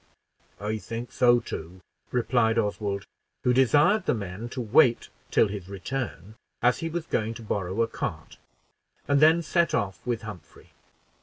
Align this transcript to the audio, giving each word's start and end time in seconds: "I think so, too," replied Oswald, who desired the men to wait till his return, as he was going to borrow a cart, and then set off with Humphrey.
"I 0.59 0.79
think 0.79 1.11
so, 1.11 1.39
too," 1.39 1.79
replied 2.09 2.57
Oswald, 2.57 3.05
who 3.43 3.53
desired 3.53 4.07
the 4.07 4.15
men 4.15 4.49
to 4.49 4.59
wait 4.59 5.09
till 5.29 5.47
his 5.47 5.69
return, 5.69 6.33
as 6.59 6.79
he 6.79 6.89
was 6.89 7.05
going 7.05 7.35
to 7.35 7.43
borrow 7.43 7.79
a 7.83 7.87
cart, 7.87 8.37
and 9.07 9.19
then 9.19 9.43
set 9.43 9.75
off 9.75 10.01
with 10.03 10.23
Humphrey. 10.23 10.71